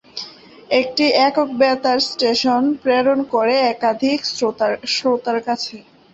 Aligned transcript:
একটি 0.71 1.05
একক 1.27 1.49
বেতার 1.59 1.99
স্টেশন 2.09 2.63
প্রেরণ 2.81 3.19
করে 3.33 3.55
একাধিক 3.71 4.19
শ্রোতার 4.93 5.39
কাছে। 5.47 5.75